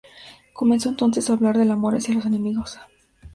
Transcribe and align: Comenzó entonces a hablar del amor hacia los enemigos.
Comenzó 0.53 0.89
entonces 0.89 1.29
a 1.29 1.33
hablar 1.33 1.59
del 1.59 1.69
amor 1.69 1.93
hacia 1.95 2.15
los 2.15 2.25
enemigos. 2.25 2.79